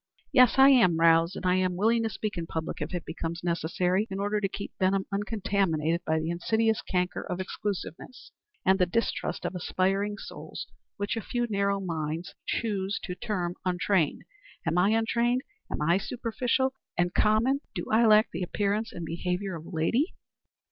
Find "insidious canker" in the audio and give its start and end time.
6.31-7.21